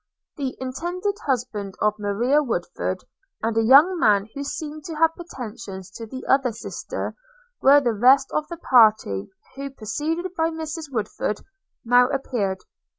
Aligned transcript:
The 0.37 0.57
intended 0.59 1.13
husband 1.27 1.75
of 1.79 1.99
Maria 1.99 2.41
Woodford, 2.41 3.03
and 3.43 3.55
a 3.55 3.61
young 3.63 3.99
man 3.99 4.27
who 4.33 4.43
seemed 4.43 4.83
to 4.85 4.95
have 4.95 5.13
pretensions 5.15 5.91
to 5.91 6.07
the 6.07 6.25
other 6.25 6.51
sister, 6.51 7.13
were 7.61 7.79
the 7.81 7.93
rest 7.93 8.31
of 8.31 8.47
the 8.47 8.57
party; 8.57 9.29
who, 9.55 9.69
preceded 9.69 10.33
by 10.35 10.49
Mrs 10.49 10.91
Woodford, 10.91 11.41
now 11.85 12.07
appeared. 12.09 12.63